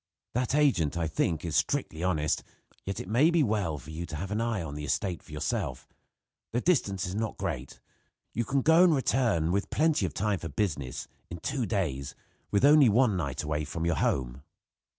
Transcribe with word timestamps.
That 0.33 0.55
agent, 0.55 0.97
I 0.97 1.07
think, 1.07 1.45
is 1.45 1.55
strictly 1.55 2.01
honest; 2.03 2.41
yet 2.87 2.99
it 2.99 3.07
may 3.07 3.29
be 3.29 3.43
well 3.43 3.77
for 3.77 3.91
you 3.91 4.07
to 4.07 4.15
have 4.15 4.31
an 4.31 4.41
eye 4.41 4.63
on 4.63 4.73
the 4.73 4.83
estate 4.83 5.21
for 5.21 5.31
yourself. 5.31 5.87
The 6.53 6.59
distance 6.59 7.05
is 7.05 7.13
not 7.13 7.37
great. 7.37 7.79
You 8.33 8.43
can 8.43 8.63
go 8.63 8.83
and 8.83 8.95
return, 8.95 9.51
with 9.51 9.69
plenty 9.69 10.07
of 10.07 10.15
time 10.15 10.39
for 10.39 10.49
business, 10.49 11.07
in 11.29 11.37
two 11.37 11.67
days, 11.67 12.15
with 12.49 12.65
only 12.65 12.89
one 12.89 13.15
night 13.15 13.43
away 13.43 13.63
from 13.63 13.85
your 13.85 13.97
home. 13.97 14.41